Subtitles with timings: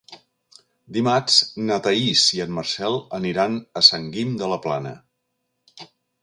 [0.95, 1.35] Dimarts
[1.67, 4.95] na Thaís i en Marcel aniran a Sant Guim de la Plana.